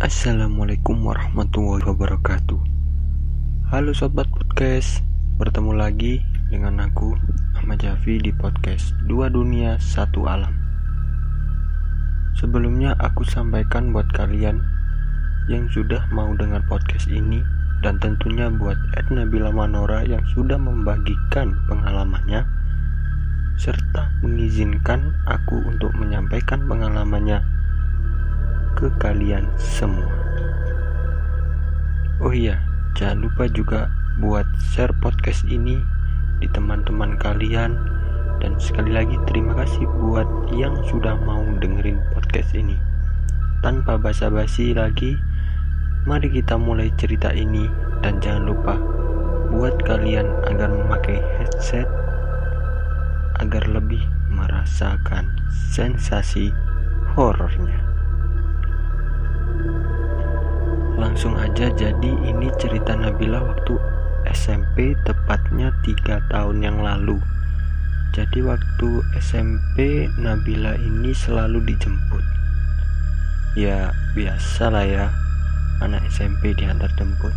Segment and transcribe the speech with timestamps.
[0.00, 2.56] Assalamualaikum warahmatullahi wabarakatuh.
[3.68, 5.04] Halo Sobat Podcast
[5.36, 7.12] Bertemu lagi dengan aku
[7.52, 10.56] Ahmad Jafi di podcast Dua Dunia Satu Alam.
[12.32, 14.64] Sebelumnya aku sampaikan buat kalian
[15.52, 17.44] Yang sudah mau dengar podcast ini
[17.84, 22.48] Dan tentunya buat Edna Bila Manora yang sudah membagikan pengalamannya
[23.60, 27.60] Serta mengizinkan aku untuk menyampaikan pengalamannya
[28.80, 30.08] ke kalian semua.
[32.24, 32.56] Oh iya,
[32.96, 35.80] jangan lupa juga buat share podcast ini
[36.40, 37.76] di teman-teman kalian
[38.40, 40.24] dan sekali lagi terima kasih buat
[40.56, 42.80] yang sudah mau dengerin podcast ini.
[43.60, 45.20] Tanpa basa-basi lagi,
[46.08, 47.68] mari kita mulai cerita ini
[48.00, 48.74] dan jangan lupa
[49.52, 51.84] buat kalian agar memakai headset
[53.36, 54.00] agar lebih
[54.32, 56.48] merasakan sensasi
[57.12, 57.89] horornya.
[61.00, 63.72] Langsung aja jadi ini cerita Nabila waktu
[64.28, 67.16] SMP tepatnya tiga tahun yang lalu.
[68.12, 72.20] Jadi waktu SMP Nabila ini selalu dijemput.
[73.56, 75.06] Ya biasa lah ya
[75.80, 77.32] Anak SMP diantar jemput.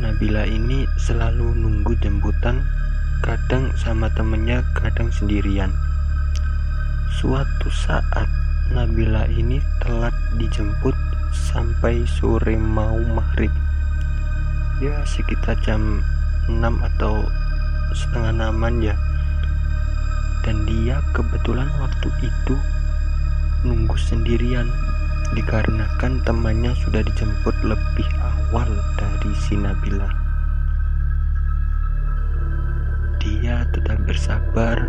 [0.00, 2.64] Nabila ini selalu nunggu jemputan
[3.20, 5.68] Kadang sama temennya kadang sendirian.
[7.20, 8.30] Suatu saat
[8.72, 10.96] Nabila ini telat dijemput
[11.38, 13.54] sampai sore mau maghrib.
[14.82, 16.02] Ya sekitar jam
[16.50, 17.22] 6 atau
[17.94, 18.98] setengah enaman ya.
[20.42, 22.56] Dan dia kebetulan waktu itu
[23.62, 24.66] nunggu sendirian
[25.36, 30.08] dikarenakan temannya sudah dijemput lebih awal dari si Nabila.
[33.18, 34.88] Dia tetap bersabar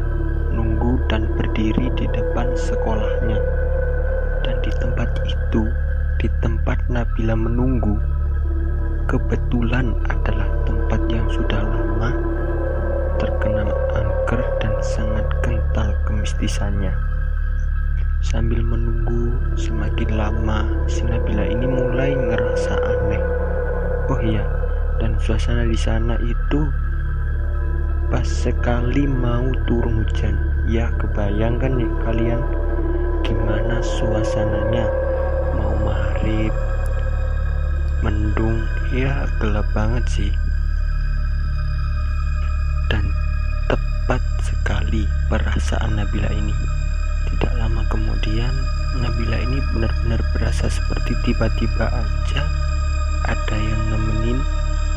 [0.53, 3.39] nunggu dan berdiri di depan sekolahnya.
[4.45, 5.67] Dan di tempat itu
[6.19, 7.95] di tempat Nabila menunggu
[9.07, 12.11] kebetulan adalah tempat yang sudah lama
[13.15, 16.91] terkenal angker dan sangat kental kemistisannya.
[18.19, 23.23] Sambil menunggu semakin lama, si Nabila ini mulai ngerasa aneh.
[24.11, 24.43] Oh iya,
[24.99, 26.67] dan suasana di sana itu
[28.11, 30.35] pas sekali mau turun hujan.
[30.67, 32.41] Ya, kebayangkan ya kalian
[33.23, 35.08] gimana suasananya
[35.89, 36.53] maghrib
[38.05, 38.61] mendung
[38.93, 40.31] ya gelap banget sih.
[42.93, 43.09] Dan
[43.65, 46.53] tepat sekali perasaan Nabila ini.
[47.33, 48.53] Tidak lama kemudian
[49.01, 52.41] Nabila ini benar-benar berasa seperti tiba-tiba aja
[53.25, 54.39] ada yang nemenin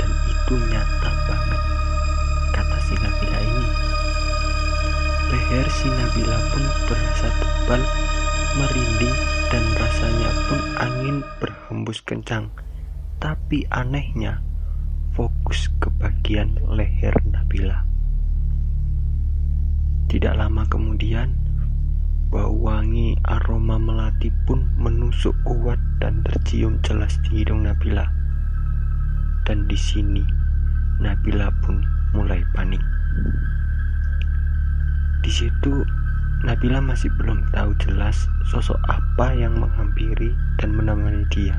[0.01, 1.61] dan itu nyata banget
[2.53, 3.69] kata si Nabila ini.
[5.33, 7.83] Leher si Nabila pun berasa tebal
[8.61, 9.32] merinding
[10.43, 12.51] dan rasanya pun angin berhembus kencang.
[13.23, 14.43] Tapi anehnya,
[15.15, 17.87] fokus ke bagian leher Nabila.
[20.11, 21.31] Tidak lama kemudian,
[22.35, 28.11] bau wangi aroma melati pun menusuk kuat dan tercium jelas di hidung Nabila.
[29.47, 30.27] Dan di sini,
[30.99, 31.87] Nabila pun
[32.19, 32.83] mulai panik.
[35.23, 35.87] Di situ
[36.43, 41.55] Nabila masih belum tahu jelas sosok apa yang menghampiri dan menemani dia.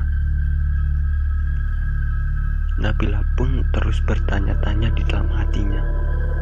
[2.76, 5.80] Nabila pun terus bertanya-tanya di dalam hatinya,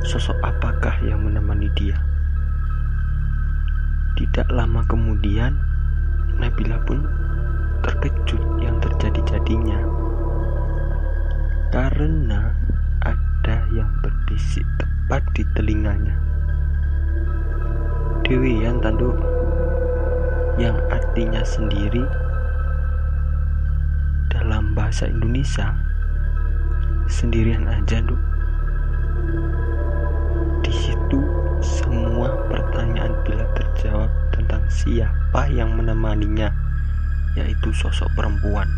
[0.03, 1.95] sosok apakah yang menemani dia.
[4.19, 5.55] Tidak lama kemudian,
[6.43, 6.99] Nabila pun
[7.87, 9.87] terkejut yang terjadi-jadinya.
[11.71, 12.59] Karena
[13.07, 16.32] ada yang berbisik tepat di telinganya.
[19.03, 19.19] Tanduk
[20.63, 22.07] yang artinya sendiri
[24.31, 25.75] dalam bahasa Indonesia
[27.11, 28.23] sendirian aja duk.
[30.63, 31.19] Di situ
[31.59, 36.55] semua pertanyaan bila terjawab tentang siapa yang menemaninya
[37.35, 38.71] yaitu sosok perempuan.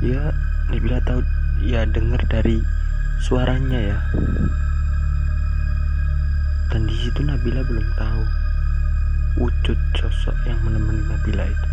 [0.00, 0.32] Ya
[0.72, 1.20] Nabila tahu
[1.60, 2.64] ya dengar dari
[3.20, 3.98] suaranya ya.
[6.72, 8.40] Dan di situ Nabila belum tahu
[9.38, 11.68] wujud sosok yang menemani Nabila itu.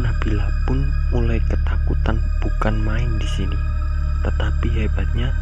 [0.00, 3.58] Nabila pun mulai ketakutan bukan main di sini.
[4.22, 5.34] Tetapi hebatnya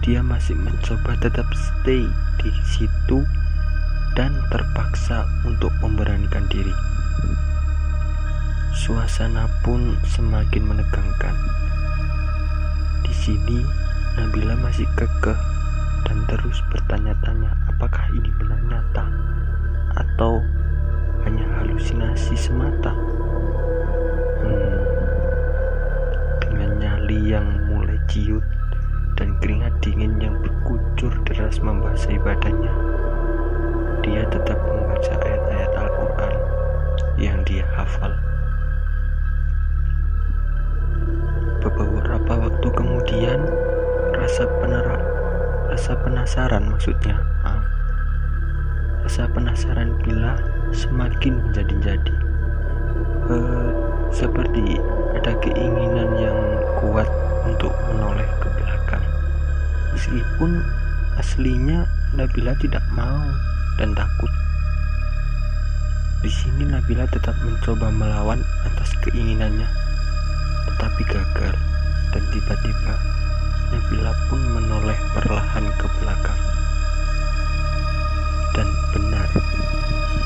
[0.00, 2.08] dia masih mencoba tetap stay
[2.40, 3.22] di situ
[4.16, 6.72] dan terpaksa untuk memberanikan diri.
[8.72, 11.36] Suasana pun semakin menegangkan.
[13.04, 13.60] Di sini
[14.16, 15.51] Nabila masih kekeh
[16.06, 19.04] dan terus bertanya-tanya apakah ini benar nyata
[19.96, 20.40] atau
[21.22, 22.92] hanya halusinasi semata.
[24.42, 24.82] Hmm,
[26.42, 28.42] dengan nyali yang mulai ciut
[29.14, 32.74] dan keringat dingin yang berkucur deras membasahi badannya,
[34.02, 36.34] dia tetap membaca ayat-ayat Al-Quran
[37.20, 38.10] yang dia hafal.
[41.62, 43.38] Beberapa waktu kemudian,
[44.18, 44.98] rasa penera,
[45.72, 47.64] rasa penasaran maksudnya, maaf,
[49.08, 50.36] rasa penasaran bila
[50.68, 52.16] semakin menjadi-jadi.
[53.32, 53.70] Eh,
[54.12, 54.76] seperti
[55.16, 56.40] ada keinginan yang
[56.76, 57.08] kuat
[57.48, 59.04] untuk menoleh ke belakang.
[59.96, 60.60] Meskipun
[61.16, 63.24] aslinya Nabila tidak mau
[63.80, 64.28] dan takut.
[66.20, 69.68] Di sini Nabila tetap mencoba melawan atas keinginannya,
[70.68, 71.56] tetapi gagal
[72.12, 73.21] dan tiba-tiba
[73.72, 76.40] Nabila pun menoleh perlahan ke belakang.
[78.52, 79.28] Dan benar,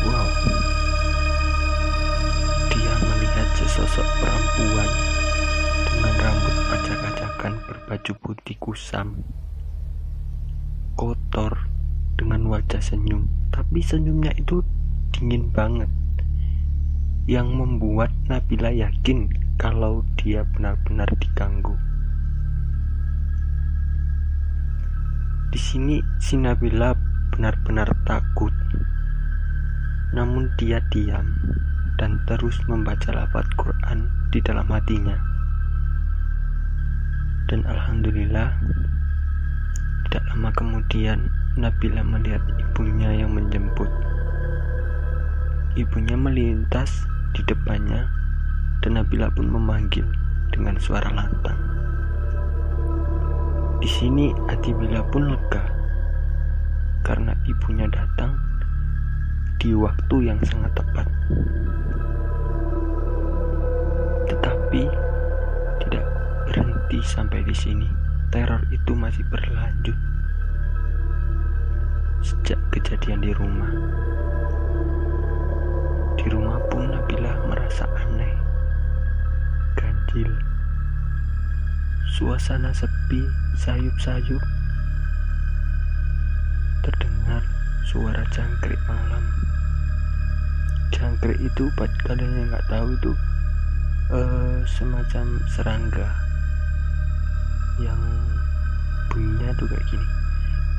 [0.02, 0.28] wow,
[2.74, 4.90] dia melihat sesosok perempuan
[5.86, 9.22] dengan rambut acak-acakan berbaju putih kusam,
[10.98, 11.70] kotor,
[12.18, 14.66] dengan wajah senyum, tapi senyumnya itu
[15.14, 15.88] dingin banget,
[17.30, 21.85] yang membuat Nabila yakin kalau dia benar-benar diganggu.
[25.56, 26.92] Di sini si Nabila
[27.32, 28.52] benar-benar takut.
[30.12, 31.32] Namun dia diam
[31.96, 35.16] dan terus membaca lafaz Quran di dalam hatinya.
[37.48, 38.52] Dan alhamdulillah
[40.04, 43.88] tidak lama kemudian Nabila melihat ibunya yang menjemput.
[45.72, 48.04] Ibunya melintas di depannya
[48.84, 50.04] dan Nabila pun memanggil
[50.52, 51.56] dengan suara lantang.
[53.86, 55.62] Di sini hati Bila pun lega
[57.06, 58.34] karena ibunya datang
[59.62, 61.06] di waktu yang sangat tepat.
[64.26, 64.82] Tetapi
[65.86, 66.02] tidak
[66.50, 67.86] berhenti sampai di sini.
[68.34, 69.94] Teror itu masih berlanjut
[72.26, 73.70] sejak kejadian di rumah.
[76.18, 78.34] Di rumah pun Nabila merasa aneh,
[79.78, 80.26] ganjil
[82.16, 83.28] Suasana sepi,
[83.60, 84.40] sayup-sayup.
[86.80, 87.44] Terdengar
[87.84, 89.20] suara jangkrik malam.
[90.96, 93.12] Jangkrik itu buat kalian yang nggak tahu itu
[94.16, 96.08] uh, semacam serangga
[97.84, 98.00] yang
[99.12, 100.06] bunyinya tuh kayak gini.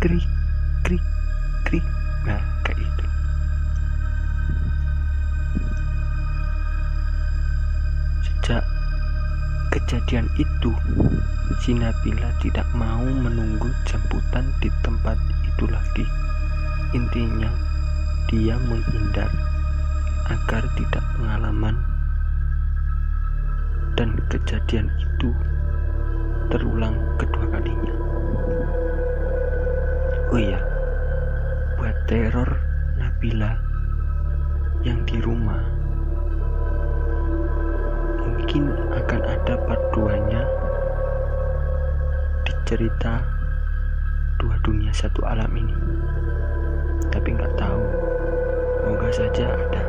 [0.02, 0.26] Krik,
[0.90, 1.06] krik,
[1.70, 1.86] krik.
[2.26, 3.06] Nah, kayak itu.
[8.26, 8.66] Sejak
[9.72, 10.72] kejadian itu,
[11.64, 16.06] si Nabila tidak mau menunggu jemputan di tempat itu lagi.
[16.96, 17.52] Intinya,
[18.28, 19.32] dia menghindar
[20.28, 21.76] agar tidak pengalaman
[23.96, 25.32] dan kejadian itu
[26.52, 27.96] terulang kedua kalinya.
[30.32, 30.60] Oh iya,
[31.80, 32.60] buat teror
[33.00, 33.56] Nabila
[34.84, 35.78] yang di rumah
[38.28, 38.70] mungkin
[39.08, 40.44] akan ada part 2 nya
[42.44, 43.24] di cerita
[44.36, 45.72] dua dunia satu alam ini.
[47.08, 47.88] Tapi nggak tahu.
[48.84, 49.84] Moga saja ada.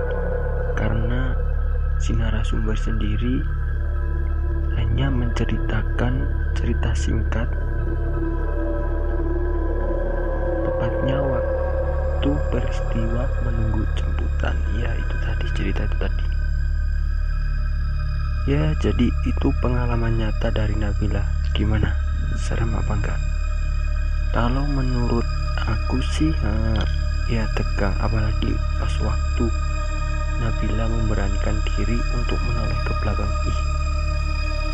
[0.79, 1.35] Karena
[1.99, 3.43] si narasumber sendiri
[4.79, 6.23] hanya menceritakan
[6.55, 7.51] cerita singkat.
[10.63, 14.55] Tepatnya waktu peristiwa menunggu jemputan.
[14.79, 16.28] Ya itu tadi cerita itu tadi
[18.49, 21.21] Ya, jadi itu pengalaman nyata dari Nabila.
[21.53, 21.93] Gimana?
[22.33, 23.21] Serem apa enggak?
[24.33, 25.29] Kalau menurut
[25.69, 26.81] aku sih, uh,
[27.29, 27.93] ya tegang.
[28.01, 28.49] Apalagi
[28.81, 29.53] pas waktu
[30.41, 33.29] Nabila memberanikan diri untuk menoleh ke belakang.
[33.29, 33.61] Ih,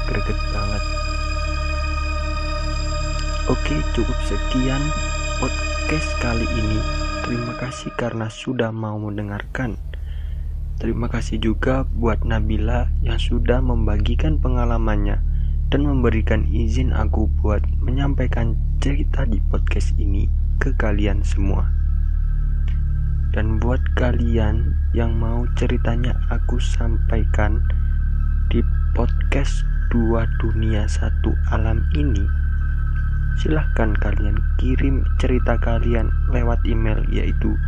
[0.07, 0.83] greget banget.
[3.51, 4.83] Oke, cukup sekian
[5.43, 6.79] podcast kali ini.
[7.27, 9.75] Terima kasih karena sudah mau mendengarkan.
[10.75, 15.23] Terima kasih juga buat Nabila yang sudah membagikan pengalamannya
[15.71, 20.27] dan memberikan izin aku buat menyampaikan cerita di podcast ini
[20.59, 21.71] ke kalian semua.
[23.31, 27.63] Dan buat kalian yang mau ceritanya aku sampaikan
[28.51, 28.63] di
[28.95, 32.23] podcast Dua Dunia Satu Alam ini,
[33.39, 37.59] silahkan kalian kirim cerita kalian lewat email yaitu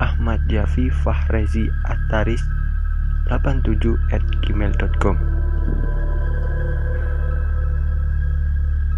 [0.00, 2.40] Ahmad Yafi Fahrezi Ataris
[3.28, 5.16] 87 at gmail.com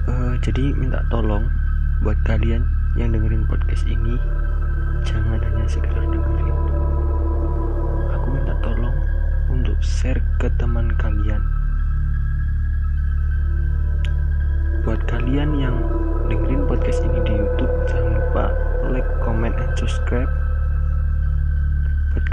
[0.06, 1.50] uh, Jadi minta tolong
[2.06, 2.62] buat kalian
[2.94, 4.14] yang dengerin podcast ini
[5.02, 6.56] Jangan hanya sekedar dengerin
[8.14, 8.94] Aku minta tolong
[9.52, 11.44] untuk share ke teman kalian.
[14.82, 15.76] Buat kalian yang
[16.26, 18.44] dengerin podcast ini di YouTube, jangan lupa
[18.90, 20.26] like, comment, and subscribe.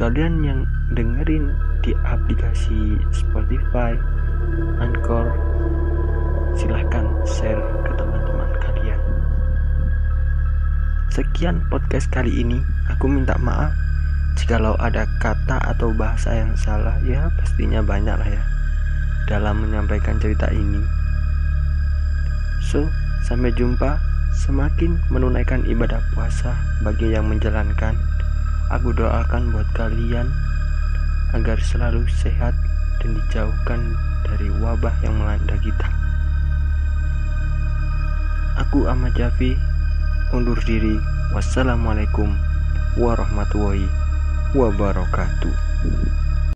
[0.09, 0.65] Kalian yang
[0.97, 1.53] dengerin
[1.85, 3.93] di aplikasi Spotify,
[4.81, 5.29] Anchor,
[6.57, 8.97] silahkan share ke teman-teman kalian.
[11.13, 12.57] Sekian podcast kali ini.
[12.89, 13.69] Aku minta maaf
[14.33, 16.97] jikalau ada kata atau bahasa yang salah.
[17.05, 18.43] Ya, pastinya banyak lah ya
[19.29, 20.81] dalam menyampaikan cerita ini.
[22.65, 22.89] So,
[23.21, 24.01] sampai jumpa.
[24.33, 27.93] Semakin menunaikan ibadah puasa bagi yang menjalankan.
[28.69, 30.29] Aku doakan buat kalian
[31.33, 32.53] agar selalu sehat
[33.01, 33.97] dan dijauhkan
[34.29, 35.89] dari wabah yang melanda kita.
[38.61, 39.57] Aku Ahmad Jafi
[40.29, 41.01] undur diri.
[41.33, 42.29] Wassalamualaikum
[42.97, 43.89] warahmatullahi
[44.53, 46.28] wabarakatuh.